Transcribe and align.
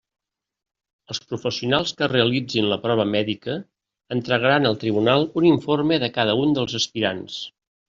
Els 1.15 1.19
professionals 1.33 1.93
que 1.99 2.07
realitzin 2.13 2.69
la 2.71 2.79
prova 2.87 3.05
mèdica 3.17 3.59
entregaran 4.17 4.67
al 4.73 4.81
tribunal 4.87 5.29
un 5.43 5.49
informe 5.53 6.03
de 6.07 6.13
cada 6.19 6.37
un 6.47 6.59
dels 6.59 6.79
aspirants. 6.83 7.41